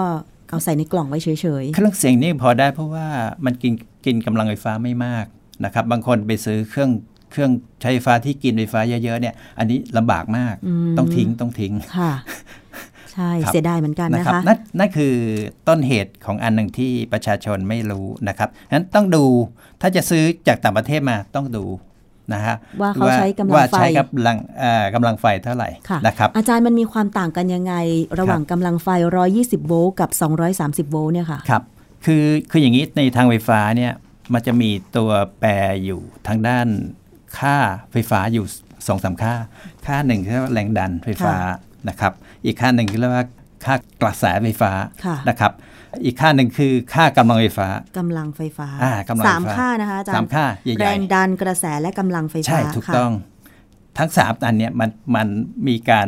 [0.49, 3.07] เอาใส่ในกล่องไว้เฉยเครื่องเสียงนี่พอได้เพราะว่า
[3.45, 3.73] มันกิน
[4.05, 5.25] กินกำลังไฟฟ้าไม่มาก
[5.65, 6.91] นะครับ บางคนไปซื้อเครื่อง
[7.31, 12.13] เครื่องใช้ไฟฟ้าที่กินไฟฟ้าเยอะๆเนี่ย อันนี้ลำบากมากอืมต้องทิ้งต้องทิ้งๆค่ะ
[13.13, 15.13] ใช่ครับเสียดายเหมือนกันนะนะครับคะนั่นนั่นคือ
[15.67, 19.25] ต้นเหตุของอันหนึ่งที่ประชาชนไม่รู้นะครับนั้นต้องดู
[19.81, 21.63] ถ้าจะซื้อจากต่างประเทศมาต้องดู
[22.33, 27.73] นะฮะว่าเขาใช้กำลังว่าไฟใช้กำลังเอ่อกำลังไฟเท่าไหร่ค่ะนะครับอาจารย์มันมีความต่างกันยังไง
[28.19, 28.87] ระหว่างกำลังไฟ
[29.27, 30.09] 120 โวลต์กับ
[30.85, 31.63] 230 โวลต์เนี่ยค่ะครับ
[32.05, 33.93] คือคืออย่างนี้ในทางไฟฟ้าเนี่ย
[34.33, 35.49] มันจะมีตัวแปร
[35.85, 36.67] อยู่ทางด้าน
[37.39, 37.55] ค่า
[37.91, 38.45] ไฟฟ้าอยู่
[38.87, 39.33] สองสามค่า
[39.85, 41.35] ค่าหนึ่งคือแรงดันไฟฟ้า
[41.89, 42.13] นะครับ
[42.45, 43.25] อีกค่าหนึ่งคือเรียกว่า
[43.65, 44.71] ค่ากระแสไฟฟ้า
[45.05, 45.51] ค่ะนะครับ
[46.05, 47.67] อีกค่าหนึ่งคือค่ากำลังไฟฟ้า
[47.99, 53.13] กำลังไฟฟ้าอ่ากำลังไฟฟ้าสามค่านะคะอาจารย์สามค่าใหญ่ๆแรงดันกระแสและกำลังไฟฟ้า ใช่ถูกค่ะต้อง
[53.97, 55.27] ทั้งสามอันเนี้ยมันมัน
[55.67, 56.07] มีการ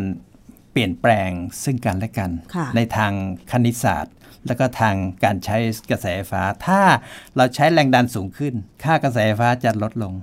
[0.71, 1.29] เปลี่ยนแปลง
[1.63, 3.11] ซึ่งกันและกันค่ะในทาง
[3.51, 4.13] คณิตศาสตร์
[4.47, 5.57] แล้วก็ทางการใช้
[5.91, 6.81] กระแสไฟฟ้า ถ้า
[7.35, 10.13] เราใช้แรงดันสูงขึ้น ค่ากระแสไฟฟ้าจะลดลง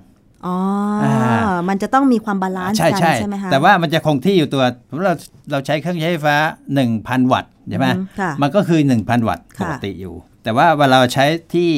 [0.47, 0.57] อ๋อ
[1.05, 5.17] อามันจะต้องมีความ balance ใช่กันใช่ใช่ไหมคะแต่ว่ามันจะคงที่อยู่ตัวสมมติเรา
[5.53, 6.37] เราใช้เครื่องใช้ไฟฟ้า
[6.85, 11.25] 1,000 วัตต์ใช่ไหมอืมค่ะมันก็คือ 1,000 วัตต์ค่ะปกติอยู่ แต่ว่าเวลาเราใช้
[11.55, 11.71] ที่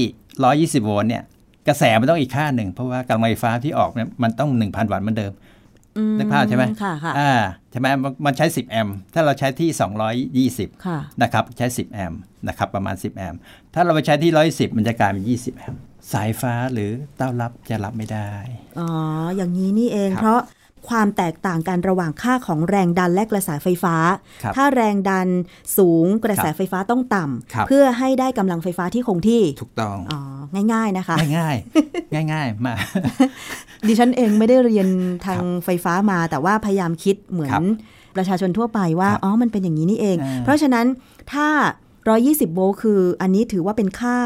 [0.81, 1.23] 120 โวลต์เนี่ย
[1.69, 5.33] กระแสมันต้องอีกค่าหนึ่ง เพราะว่ากำลังไฟฟ้าที่ออกเนี่ยมันต้อง 1,000 วัตต์เหมือนเดิม
[5.99, 7.33] อืนึกภาพใช่ไหมค่ะค่ะอ่า
[7.71, 9.69] ใช่ไหมมันมันใช้ 10 แอมป์ถ้าเราใช้ที่
[10.69, 13.41] 220ค่ะนะครับ ใช้ 10 แอมป์นะครับ ประมาณ 10 แอมป์
[13.75, 15.81] ถ้าเราไปใช้ที่ 110 มันจะกลายเป็น 20 แอมป์
[16.13, 18.31] สายฟ้าหรือเต้ารับจะรับไม่ได้
[18.79, 18.91] อ๋อ
[19.37, 20.41] อย่างนี้นี่เองครับเพราะ
[20.89, 23.97] ความแตกต่างกันระหว่างค่าของแรงดันและกระแสไฟฟ้า
[24.43, 25.29] ครับถ้าแรงดัน
[25.79, 30.21] สูงกระแสครับไฟฟ้าต้องต่ครับำเพื่อให้ได้กำลังไฟฟ้าที่คงที่ ถูกต้อง อ๋อ
[30.73, 32.79] ง่ายๆนะคะ ง่ายง่ายๆง่ายๆ มาก
[33.87, 34.89] ดิฉันเองไม่ได้เรียน
[35.27, 37.65] ทางไฟฟ้ามา แต่ว่าพยายามคิดเหมือครันบ
[38.17, 40.87] ประชาชนทั่วไปว่าครับอ๋อ มันเป็นอย่างนี้นี่เองอ่าเพราะฉะนั้น
[41.33, 41.49] ถ้า
[42.01, 44.19] 120 โวลต์คือ อันนี้ถือว่าเป็นค่า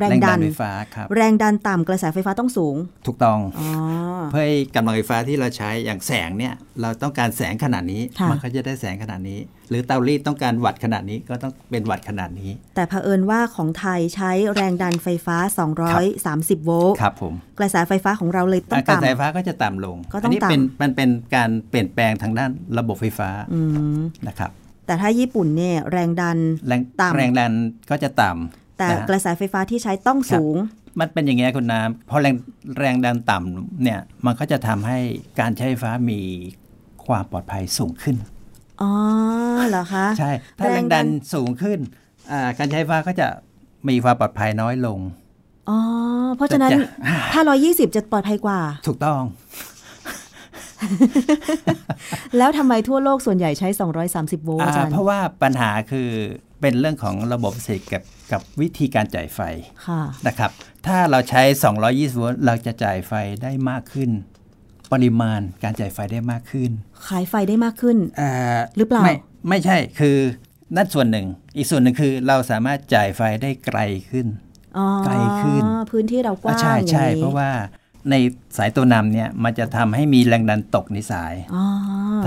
[0.00, 3.68] แรงดันไฟฟ้าครับแรงดันต่ำกระแสไฟฟ้าต้องสูง ถูกต้องอ๋อ
[4.30, 9.38] เพื่อให้กำลังไฟฟ้าที่เราใช้อย่างแสงเนี่ยเราต้องการแสงขนาดนี้ค่ะมันก็จะได้แสงขนาดนี้
[9.70, 15.36] หรือเตารีดต้องการวัตต์ขนาดนี้ก็ต้องเป็นวัตต์ขนาดนี้ แต่เผอิญว่าของไทยใช้แรงดันไฟฟ้า
[16.02, 23.60] 230 โวลต์ครับผมกระแสไฟฟ้าของเราเลยต้องกระแสไฟต่ำฟ้าก็จะต่ำลงก็ต้องนี้เป็นต่ำมันเป็นการเปลี่ยนแปลงทางด้านระบบไฟฟ้าอื
[23.98, 24.50] มนะครับ
[24.86, 27.52] แต่ถ้าญี่ปุ่นเนี่ยแรงดันแรงต่ำแรงดัน
[27.90, 30.56] ก็จะต่ำ แต่นะกระแสไฟฟ้าที่ใช้ต้องสูง
[31.00, 32.34] มันเป็นอย่างเงี้ยคุณน้ำพอแรง
[32.78, 34.98] แรงดันต่ำเนี่ยมันก็จะทำให้
[35.40, 36.20] การใช้ไฟฟ้ามี
[37.06, 38.16] ความปลอดภัยสูงขึ้น
[38.82, 38.92] อ๋อ
[39.68, 41.78] เหรอคะ ใช่ ถ้าแรงดันสูงขึ้น
[42.30, 43.26] อ่าการใช้ไฟฟ้าก็จะ
[43.88, 44.98] มีความปลอดภัยน้อยลง
[45.68, 45.78] อ๋อ
[46.36, 46.78] เพราะฉะนั้นจะ
[47.32, 49.22] ถ้า 120 จะปลอดภัยกว่า ถูกต้อง
[52.36, 53.68] แล้วทำไมทั่วโลกส่วนใหญ่ใช้
[54.06, 56.08] 230 โวลต์อาอ่าจารย์เพราะว่าปัญหาคือ
[56.60, 58.02] เป็นเรื่องของระบบเศรษฐกิจ
[58.32, 59.40] กับกับวิธีการจ่ายไฟ
[59.86, 60.50] ค่ะนะครับ
[60.86, 61.42] ถ้าเราใช้
[61.80, 64.10] 220 โวลต์เราจะจ่ายไฟได้มากขึ้น
[64.92, 66.70] ปริมาณการจ่ายไฟได้มากขึ้น
[67.08, 69.14] ขายไฟได้มากขึ้นอ่าหรือเปล่า ไม่
[69.48, 70.16] ไม่ใช่คือ
[70.76, 74.26] นั่นส่วนหนึ่ง อีกส่วนหนึ่งคือเราสามารถจ่ายไฟได้ไกลขึ้น
[74.78, 77.50] อ๋อไกลขึ้นพื้นที่เรากว้างใช่อย่างใช่นี้เพราะว่า
[78.10, 78.14] ใน
[78.56, 81.64] สายตัวนำเนี่ยมันจะทำให้มีแรงดันตกในสายอ๋อ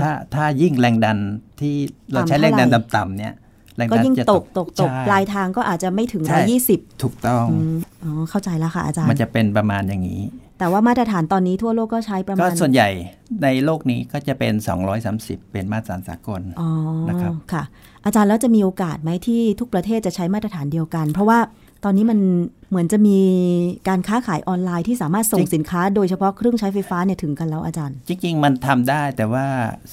[0.00, 1.18] ถ้าถ้ายิ่งแรงดัน
[1.60, 1.74] ที่
[2.12, 3.34] เราใช้ต่ำแรงดันเท่าไหร่ต่ำๆเนี่ย
[3.76, 6.40] แรงก็ดันยิ่งจะตกตกตกใช่ปลายทางก็อาจจะไม่ถึงใช่
[6.72, 10.22] 120ถูกต้องอืมอ๋อเข้าใจแล้วค่ะอาจารมันย์จะเป็นประมาณอย่างนี้
[10.58, 12.88] แต่ว่ามาตรฐานตอนนี้ทั่วโลกก็ใช้ประก็มาณส่วนใหญ่
[13.42, 14.52] ในโลกนี้ก็จะเป็น
[15.02, 16.68] 230 เป็นมาตรฐานสากลอ๋อ
[17.08, 17.62] นะครับค่ะ
[18.04, 21.38] อาจารย์แล้วจะมีโอกาสไหมที่ทุกประเทศจะใช้มาตรฐานเดียวกัน เพราะว่า
[21.84, 22.18] ตอนนี้มัน
[22.68, 23.18] เหมือนจะมี
[23.88, 29.46] การค้าขายออนไลน์ที่สามารถส่งสินค้า โดยเฉพาะเครื่องใช้ไฟฟ้าเนี่ยถึงกันแล้วอาจารย์ จริง ๆ มันทำได้แต่ว่า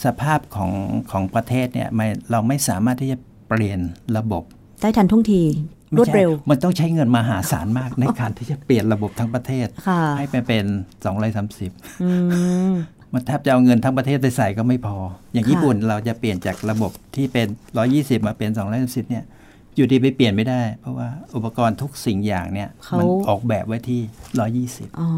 [0.04, 0.72] สภาพของ
[1.12, 3.80] ของประเทศเนี่ยไม่เราไม่สามารถที่จะเปลี่ยน
[4.18, 4.44] ระบบ
[4.82, 5.42] ได้ทันท่วงที
[5.98, 10.66] รวดเร็วไม่ใช่มันต้องใช้เงินมหาศาลมากในการที่จะเปลี่ยนระบบทั้งประเทศค่ะให้ไปเป็น
[11.34, 12.10] 230อื
[12.70, 12.72] ม
[13.14, 14.98] มันแทบจะเอาเงินทั้งประเทศไปใส่ก็ไม่พอ
[15.34, 17.48] อย่างค่ะญี่ปุ่นเราจะเปลี่ยนจากระบบที่เป็น
[17.88, 18.50] 120 มาเป็น
[18.82, 19.26] 230 เนี่ย
[19.76, 25.10] อยู่ดีไปเปลี่ยนไม่ได้ เพราะว่าอุปกรณ์ทุกสิ่งอย่างเนี่ย มันออกแบบไว้ที่ 120 อ๋อ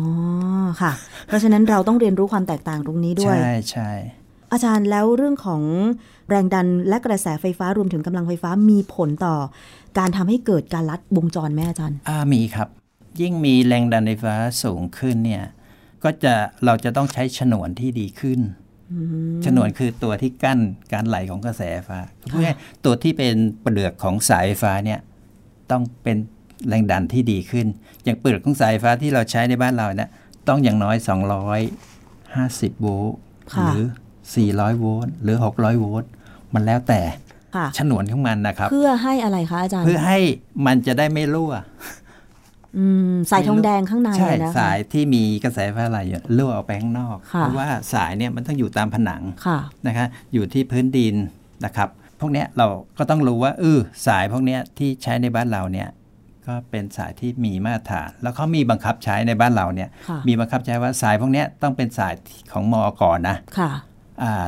[0.81, 0.91] ค่ะ
[1.27, 3.91] เพราะฉะนั้นเราต้องเรียนรู้ความแตกต่างตรงนี้ด้วย ใช่ใช่
[4.51, 5.61] อาจารย์แล้วเรื่องของ
[6.29, 9.35] แรงดันและกระแสไฟฟ้ารวมถึงกำลังไฟฟ้ามีผลต่อ
[9.97, 12.67] การทำให้เกิดการลัดวงจรแม่อาจารย์อ่ามีครับ
[13.21, 15.43] ยิ่งมีแรงดันไฟฟ้าสูงขึ้นเนี่ย
[16.03, 16.33] ก็จะ
[16.65, 18.39] เราจะต้องใช้ฉนวนที่ดีขึ้น
[19.45, 20.59] ฉนวนคือตัวที่กั้น
[20.93, 21.99] การไหลของกระแสไฟฟ้า
[22.31, 24.99] พูดง่ายๆตัวที่เป็นเปลือกของสายไฟฟ้าเนี่ย
[25.71, 26.17] ต้องเป็น
[26.69, 27.67] แรงดันที่ดีขึ้น
[28.03, 30.09] อย่างเปลือกของสายไฟฟ้าที่เราใช้ในบ้านเราเนี่ย
[30.47, 30.95] ต้องอย่างน้อย
[32.73, 33.15] 250 โวลต์
[33.53, 33.85] ค่ะหรือ
[34.33, 36.09] 400 โวลต์หรือ 600 โวลต์
[36.53, 37.01] มันแล้วแต่
[37.55, 40.19] ค่ะฉนวนของมันนะครับ เพื่อให้อะไรคะอาจารย์ เพื่อให้
[40.65, 41.53] มันจะได้ไม่รั่ว
[42.77, 51.15] อืมสายทองแดงข้างในใช่นะคะสายที่มีกระแสไฟฟ้าไหลอยู่รั่วออกไปข้างนอกค่ะเพราะว่าสายเนี่ยมันต้องอยู่ตามผนังค่ะนะคะอยู่ที่พื้นดิน
[51.65, 55.89] นะครับ พวกเนี้ยเราก็ต้องรู้ว่าเออสายพวกเนี้ยที่ใช้ในบ้านเราเนี่ย
[56.47, 62.13] ก็เป็นสายที่มีมาตรฐาน แล้วเขามีบังคับใช้ในบ้านเราเนี่ยค่ะมีบังคับใช้ว่าสายพวกเนี้ยต้องเป็นสาย
[62.53, 63.81] ของมอกรนะค่ะอ่า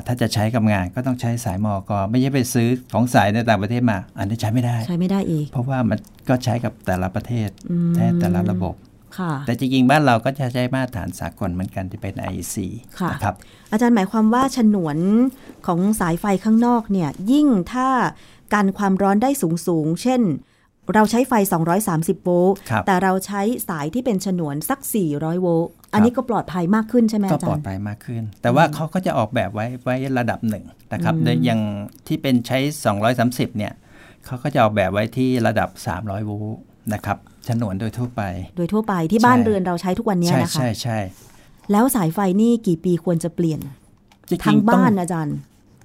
[0.05, 5.99] ถ้าจะใช้กับงานก็ต้องใช้สายมอกรไม่ใช่ไปซื้อของสายในต่างประเทศมา อันนี้ใช้ไม่ได้ ใช้ไม่ได้อีก เพราะว่ามัน
[6.29, 8.75] ก็ใช้กับแต่ละประเทศอืมแท้แต่ละระบบ
[9.17, 12.55] ค่ะแต่จริงๆ บ้านเราก็จะใช้มาตรฐานสากลเหมือนกันที่เป็น IEC
[12.99, 13.35] ค่ะนะครับ
[13.71, 14.97] อาจารย์หมายความว่าฉนวน
[15.67, 17.89] ของสายไฟข้างนอกเนี่ยยิ่งถ้า
[18.53, 20.21] กันความร้อนได้สูงสูงๆเช่น
[20.95, 21.33] เราใช้ไฟ
[21.79, 24.79] 230 โวลต์ครับแต่เราใช้สายที่เป็นฉนวนสัก
[25.11, 31.61] 400 โวลต์ อันนี้ก็ปลอดภัยมากขึ้นใช่ไหมก็อาจาปลอรดย์ภัยมากขึ้น แต่ว่าเขาก็จะออกแบบไว้ไว้ระดับหนึ่งนะครับอืมโดยอย่าง
[32.07, 32.59] ที่เป็นใช้
[33.07, 33.73] 230 เนี่ย
[34.25, 36.59] เขาก็จะออกแบบไว้ที่ระดับ 300 โวลต์
[36.93, 38.21] นะครับฉนวนโดยทั่วไป
[38.57, 40.99] โดยทั่วไปที่ใช่บ้านเรือนเราใช้ทุกวันเนี้ยใช่นะคะ ใช่ใช่
[41.71, 43.59] แล้วสายไฟนี่กี่ปีควรจะเปลี่ยน
[44.29, 45.37] จริงๆทั้งบ้านต้องอาจารย์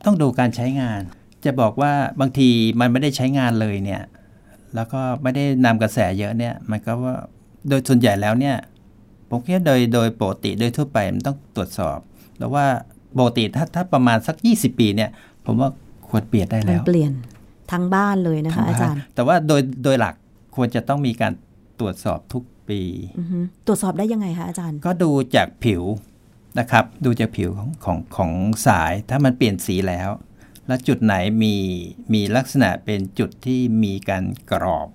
[0.04, 1.00] ต้องดูการใช้งาน
[1.44, 2.48] จะบอกว่าบางที
[2.80, 4.02] มันไม่ได้ใช้งานเลยเนี่ย
[4.74, 7.16] แล้วก็ไม่ได้นำกระแสเยอะเนี่ยมันก็ว่า
[7.68, 8.56] โดยส่วนใหญ่แล้วเนี่ย
[9.28, 11.98] ผมคิดว่าโดยโดยปกติโดยทั่วไปมันต้องตรวจสอบ
[12.38, 12.66] แล้วว่า
[13.18, 15.10] ปกติถ้าถ้าประมาณสัก 20 ปีเนี่ย
[15.46, 15.70] ผมว่า
[16.08, 17.12] ควรเปลี่ยนได้มันแล้วเปลี่ยน
[17.72, 20.14] ทั้งบ้านเลยนะคะอาจารย์ แต่ว่าโดยโดยหลัก
[20.56, 21.32] ควรจะต้องมีการ
[21.80, 22.80] ตรวจสอบทุกปี
[23.18, 25.82] อือฮึตรวจสอบได้ยังไงคะอาจารย์ ก็ดูจากผิว
[26.58, 28.30] นะครับ ดูจากผิวของของของ
[28.66, 30.10] สายถ้ามันเปลี่ยนสีแล้ว
[30.72, 31.54] แล้วจุดไหนมี
[32.14, 34.88] มีลักษณะเป็นจุดที่มีการกรอบ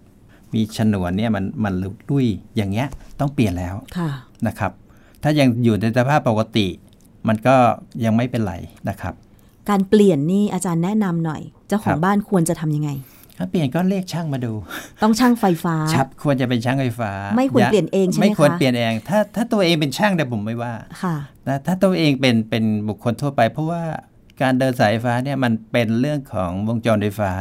[0.54, 2.88] มีฉนวนเนี่ยมันมันลุกลุยอย่างเงี้ย
[3.20, 4.10] ต้องเปลี่ยนแล้วค่ะ
[4.48, 4.72] นะครับ
[5.24, 6.68] ถ้ายังอยู่ในสภาพปกติ
[7.28, 7.56] มันก็
[8.04, 8.54] ยังไม่เป็นไร
[8.90, 9.14] นะครับ
[9.70, 12.90] การเปลี่ยนนี่อาจารย์แนะนำหน่อย เจ้าขอครังบบ้านควรจะทำยังไง
[13.38, 14.54] ถ้าเปลี่ยนก็เรียกช่างมาดู
[15.04, 21.16] ต้องช่างไฟฟ้าชับควรจะเป็นช่างไฟฟ้า ไม่ควรอย่าเปลี่ยนเองใช่ไหมไม่ควรคะเปลี่ยนเอง ถ้าถ้าตัวเองเป็นช่างเนี่ยผมไม่ว่าค่ะ
[21.48, 23.82] นะถ้าตัวเองเป็นเป็นบุคคลทั่วไป เพราะว่า
[24.42, 27.34] การเดินสายไฟฟ้าเนี่ยมันเป็นเรื่องของวงจรไฟฟ้า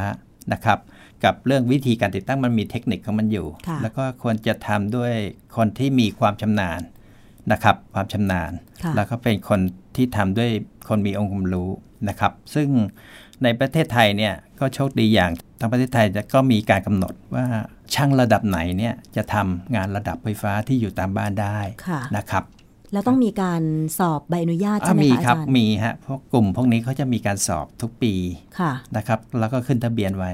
[0.53, 0.79] นะครับ
[1.23, 5.13] กับเรื่องวิธีการติดตั้งมันมีเทคนิคของมันอยู่ค่ะแล้วก็ควรจะทำด้วย
[5.57, 6.81] คนที่มีความชำนาญ
[7.51, 8.51] นะครับ ความชำนาญ
[8.83, 9.59] ค่ะแล้วก็เป็นคน
[9.95, 10.51] ที่ทำด้วย
[10.89, 11.69] คนมีองค์ความรู้
[12.09, 12.67] นะครับ ซึ่ง
[13.43, 17.45] ในประเทศไทยเนี่ยก็โชคดีอย่างทางประเทศไทยจะก็มีการกำหนดว่า
[17.93, 22.43] ช่างระดับไหนเนี่ยจะทำงานระดับไฟฟ้าที่อยู่ตามบ้านได้ค่ะนะครับ
[22.93, 23.61] แล้วต้องมีการ
[23.99, 28.13] สอบใบอนุญาตอะใช่ไหมมีคะอาครับจารย์มีฮะพวกกลุ่มพวกนี้เขาจะมีการสอบทุกปี
[28.59, 30.31] ค่ะนะครับแล้วก็ขึ้นทะเบียนไว้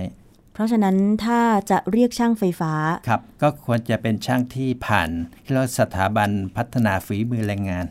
[0.53, 1.39] เพราะฉะนั้นถ้า
[1.71, 2.73] จะเรียกช่างไฟฟ้า
[3.07, 5.09] ครับก็ควรจะเป็นช่างที่ผ่าน
[5.43, 7.85] ที่เรียกว่าสถาบันพัฒนาฝีมือแรงงาน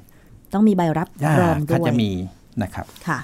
[0.53, 1.09] ต้องมีใบรับ
[1.41, 2.11] รองด้เขาวยจะมี
[2.63, 3.19] นะครับค่ะ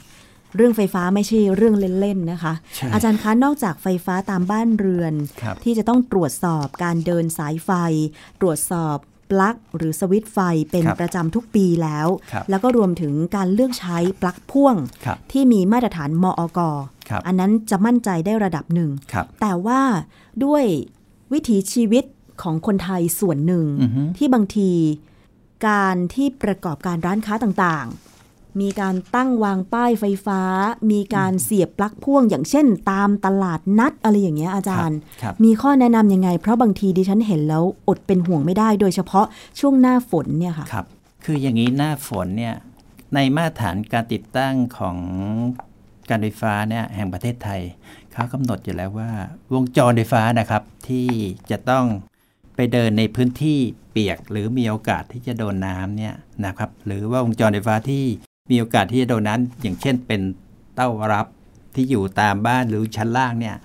[0.56, 7.70] เรื่องไฟฟ้าไม่ใช่เรื่องเล่นๆนะคะใช่อาจารย์คะนอกจากไฟฟ้าตามบ้านเรือนครับที่จะต้องตรวจสอบการเดินสายไฟ
[8.40, 8.96] ตรวจสอบ
[9.30, 10.38] ปลั๊กหรือสวิตช์ไฟ
[10.70, 16.58] เป็นครับประจำทุกปีแล้วครับแล้วก็รวมถึงการเลือกใช้ปลั๊กพ่วงครับที่มีมาตรฐานมอก
[17.08, 19.80] ครับอันนั้นจะมั่นใจได้ระดับหนึ่งครับแต่ว่า
[20.44, 20.64] ด้วย
[21.32, 22.04] วิถีชีวิต
[22.42, 24.70] ของคนไทยส่วนหนึ่งอือฮึที่บางที
[25.68, 28.17] การที่ประกอบการร้านค้าต่างๆ
[28.60, 30.40] มีการตั้งวางป้ายไฟฟ้า
[30.90, 39.26] มีการเสียบปลั๊กพ่วง อย่างเช่น ตามตลาดนัดอะไรอย่างเงี้ยอาจารย์ครับมีข้อแนะนำยังไง เพราะบางทีดิฉันเห็นแล้วอดเป็นห่วงไม่ได้ โดยเฉพาะ
[39.60, 40.86] ช่วงหน้าฝนเนี่ยค่ะครับ
[41.24, 42.54] คืออย่างนี้หน้าฝนเนี่ย
[43.14, 44.96] ในมาตรฐานการติดตั้งของ
[46.08, 47.60] การไฟฟ้าเนี่ยแห่งประเทศไทย
[48.12, 49.10] เขากำหนดอยู่แล้วว่า
[49.54, 51.06] วงจรไฟฟ้านะครับที่
[51.50, 51.84] จะต้อง
[52.56, 53.58] ไปเดินในพื้นที่
[53.90, 56.14] เปียกหรือมีโอกาสที่จะโดนน้ำเนี่ย
[56.46, 58.04] นะครับหรือว่าวงจรไฟฟ้าที่
[58.50, 60.20] มีโอกาสที่จะโดนน้ำอย่างเช่นเป็น
[60.74, 61.26] เต้ารับ
[61.74, 63.56] ที่อยู่ตามบ้านหรือชั้นล่างเนี่ย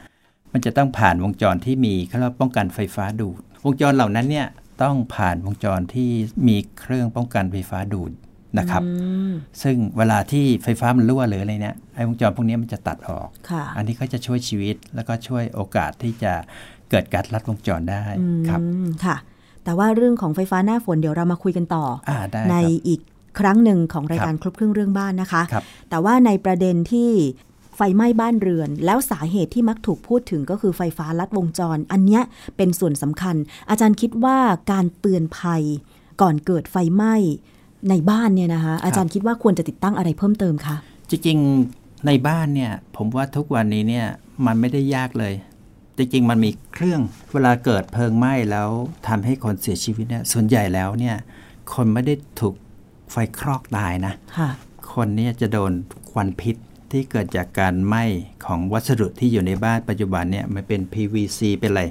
[0.53, 4.47] มันจะต้องผ่านวงจรที่มีเขาเรียกว่าป้องกันไฟฟ้าดูด วงจรเหล่านั้นเนี่ย
[4.83, 6.09] ต้องผ่านวงจรที่
[6.47, 8.11] มีเครื่องป้องกันไฟฟ้าดูด
[8.59, 8.89] นะครับอื
[9.29, 9.31] ม
[9.63, 16.33] ซึ่งเวลาที่ไฟฟ้ามันรั่วหรืออะไรเนี่ยไอ้วงจรพวกนี้มันจะตัดออกค่ะอันนี้ก็จะช่วยชีวิตแล้วก็ช่วยโอกาสที่จะ
[16.89, 18.61] เกิดการลัดวงจรได้อืมครับ
[19.05, 19.15] ค่ะ
[19.63, 22.99] แต่ว่าเรื่องของไฟฟ้าหน้าฝนเดี๋ยวเรามาคุยกันต่ออ่าได้ในครับอีก
[23.39, 27.11] ครั้งหนึ่งของรายการครบเครื่องเรื่องบ้านนะคะครับแต่ว่าในประเด็นที่
[27.77, 32.23] ไฟไหม้บ้านเรือน แล้วสาเหตุที่มักถูกพูดถึงก็คือไฟฟ้าลัดวงจร อันเนี้ย
[32.57, 33.35] เป็นส่วนสำคัญ
[33.69, 34.37] อาจารย์คิดว่า
[34.71, 35.63] การเตือนภัย
[36.21, 37.15] ก่อนเกิดไฟไหม้
[37.89, 40.75] ในบ้านเนี่ยนะคะอาจารย์คิดว่าควรจะติดตั้งอะไรเพิ่มเติมคะ
[41.09, 44.07] จริงๆในบ้านเนี่ยผมว่าทุกวันนี้เนี่ย
[44.45, 45.33] มันไม่ได้ยากเลย
[45.97, 48.69] จริงๆมันมีเครื่องเวลาเกิดเพลิงไหม้แล้ว
[49.07, 51.15] ทำให้คนเสียชีวิตเนี่ยส่วนใหญ่แล้วเนี่ย
[51.73, 52.55] คนไม่ได้ถูก
[53.13, 54.49] ไฟคลอกตายนะค่ะ
[54.93, 55.71] คนเนี่ยจะโดน
[56.11, 56.55] ควันพิษ
[56.91, 58.03] ที่เกิดจากการไหม้
[58.45, 61.83] ของวัสดุที่อยู่ในบ้านปัจจุบันเนี่ยมันเป็น PVC เป็นอะไร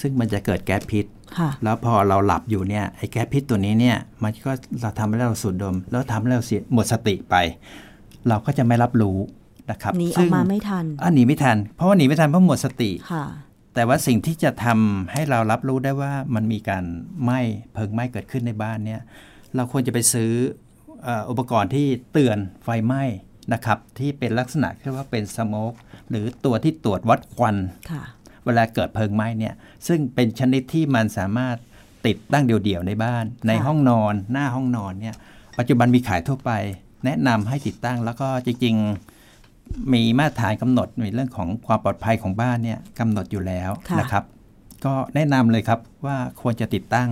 [0.00, 1.06] ซึ่งมันจะเกิดแก๊สพิษ
[1.38, 7.34] ค่ะแล้วพอเราหลับอยู่เนี่ยไอ้แก๊สพิษตัวนี้เนี่ยมันก็เราทำให้เราสูดดม แล้วทำให้เราเสียหมดสติไป
[8.28, 9.16] เราก็จะไม่รับรู้
[9.70, 13.24] นะครับหนีออซึ่กงมาไม่ทันอะหนีไม่ทัน เพราะว่าหนีไม่ทันเพราะหมดสติค่ะ
[13.74, 16.84] แต่ว่าสิ่งที่จะทำให้เรารับรู้ได้ว่ามันมีการ
[17.22, 17.40] ไหม้
[17.72, 19.00] เพลิงไหม้เกิดขึ้นในบ้านเนี่ย
[19.54, 20.30] เราควรจะไปซื้อ
[20.67, 23.02] เอ่ออุปกรณ์ที่เตือนไฟไหม้
[23.52, 25.72] นะครับที่เป็นลักษณะที่ว่าเป็นสโมก
[26.10, 27.56] หรือตัวที่ตรวจวัดควัน
[27.90, 28.02] ค่ะ
[28.44, 29.54] เวลาเกิดเพลิงไหม้เนี่ย
[29.88, 31.56] ซึ่งเป็นชนิดที่มันสามารถ
[32.06, 35.14] ติดตั้งเดี่ยวๆในบ้าน ในห้องนอน หน้าห้องนอนเนี่ย
[35.58, 36.50] ปัจจุบันมีขายทั่วไป
[37.04, 38.76] แนะนำให้ติดตั้งแล้วก็จริง
[39.92, 44.24] มีมาตรฐานกำหนดในเรื่องของความปลอดภัยของบ้านเนี่ยกำหนดอยู่แล้วค่ะนะครับ
[44.84, 47.08] ก็แนะนำเลยครับว่าควรจะติดตั้ง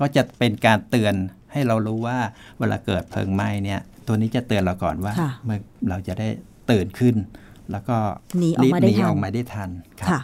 [0.00, 1.14] ก็จะเป็นการเตือน
[1.56, 2.18] ให้เรารู้ว่า
[2.58, 6.28] เวลาเกิดเพลิงไหม้เนี่ย ตัวนี้จะเตือนเราก่อนว่าค่ะเมื่อเราจะได้
[6.70, 7.14] ตื่นขึ้น
[7.70, 7.96] แล้วก็
[8.38, 9.68] หนีออกมาได้รีบหนีทันออกมาได้ทัน
[10.00, 10.20] ครับค่ะ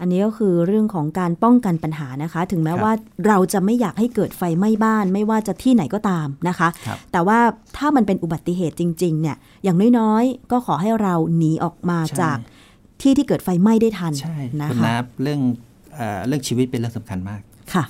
[0.00, 2.92] อันนี้ก็คือเรื่องของการป้องกันปัญหานะคะ ถึงแม้ครับว่า
[3.26, 7.38] เราจะไม่อยากให้เกิดไฟไหม้บ้าน ไม่ว่าจะที่ไหนก็ตามนะคะครับแต่ว่า
[7.76, 12.38] ถ้ามันเป็นอุบัติเหตุจริง ๆ เนี่ย อย่างน้อยๆก็ขอให้เราหนีออกมาใช่จาก
[13.02, 15.40] ที่ที่เกิดไฟไหม้ได้ทันใช่นะคุณคะนับเรื่อง
[15.94, 17.40] เอ่อเรื่องชีวิตเป็นเรื่องสำคัญมาก
[17.74, 17.84] ค่ะ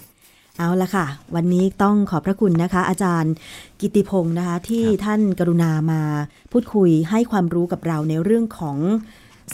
[0.58, 3.32] เอาละค่ะ วันนี้ต้องขอบพระคุณนะคะ อาจารย์
[3.80, 6.00] กิติพงศ์นะคะ ที่ครับท่านกรุณามา
[6.52, 8.78] พูดคุยให้ความรู้กับเราในเรื่องของ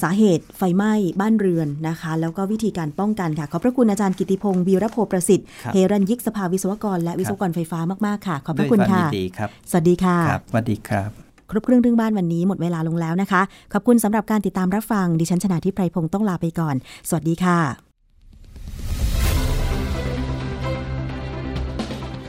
[0.03, 11.11] สาเหตุไฟไหม้บ้านเรือนนะคะ แล้วก็วิธีการป้องกันค่ะ ขอบพระคุณอาจารย์กิติพงศ์วีรโพประสิทธิ์ครับเฮรัญยิกสภาวิศวกร และวิศวกรไฟฟ้ามากๆค่ะ ขอบพด้ระวยคุณความค่ะยินดีครับสวัสดีค่ะครับสวัสดีครับ
[11.51, 16.75] ครบเครื่องเรื่องบ้านวันนี้หมดเวลาลงแล้วนะคะ ขอบคุณสำหรับการติดตามรับฟังดิฉันชนะทิพไพรพงศ์ต้องลาไปก่อน
[17.09, 17.86] สวัสดีค่ะ